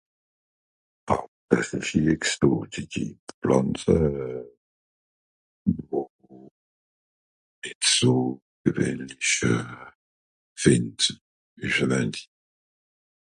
àss 1.55 1.69
esch 1.77 1.91
nìx 2.05 2.25
do 2.41 2.51
die 2.71 2.83
die 2.93 3.05
pflànze 3.39 3.97
euh... 4.05 4.45
het 7.65 7.81
so 7.97 8.13
gewähnlich 8.63 9.31
euh 9.51 9.89
fìnd 10.63 10.99
esch 11.65 11.79
àlleins 11.87 12.19